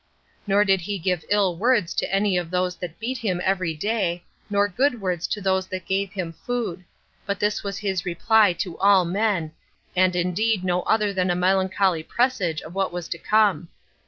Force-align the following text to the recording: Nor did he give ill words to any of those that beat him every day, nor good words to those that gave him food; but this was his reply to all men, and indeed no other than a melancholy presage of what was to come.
Nor 0.47 0.65
did 0.65 0.81
he 0.81 0.97
give 0.97 1.23
ill 1.29 1.55
words 1.55 1.93
to 1.93 2.11
any 2.11 2.35
of 2.35 2.49
those 2.49 2.75
that 2.77 2.97
beat 2.99 3.19
him 3.19 3.39
every 3.43 3.75
day, 3.75 4.23
nor 4.49 4.67
good 4.67 4.99
words 4.99 5.27
to 5.27 5.39
those 5.39 5.67
that 5.67 5.85
gave 5.85 6.13
him 6.13 6.33
food; 6.33 6.83
but 7.27 7.39
this 7.39 7.61
was 7.61 7.77
his 7.77 8.03
reply 8.03 8.53
to 8.53 8.79
all 8.79 9.05
men, 9.05 9.51
and 9.95 10.15
indeed 10.15 10.63
no 10.63 10.81
other 10.89 11.13
than 11.13 11.29
a 11.29 11.35
melancholy 11.35 12.01
presage 12.01 12.63
of 12.63 12.73
what 12.73 12.91
was 12.91 13.07
to 13.09 13.19
come. 13.19 13.67